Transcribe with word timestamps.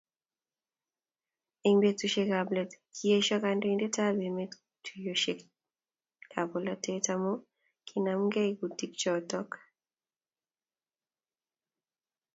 Eng 1.67 1.79
betusiekab 1.81 2.47
let, 2.55 2.71
kiesio 2.95 3.37
kandoindetab 3.43 4.15
emet 4.27 4.51
tuyosiekab 4.83 6.47
bolatet 6.51 7.05
amu 7.13 7.31
kinamdakei 7.87 8.51
kutik 8.59 8.91
choto. 9.01 9.39